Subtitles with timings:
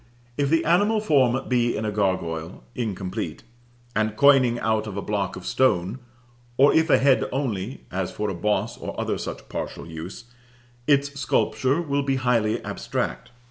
[0.35, 3.43] If the animal form be in a gargoyle, incomplete,
[3.95, 5.99] and coining out of a block of stone,
[6.57, 10.23] or if a head only, as for a boss or other such partial use,
[10.87, 13.29] its sculpture will be highly abstract.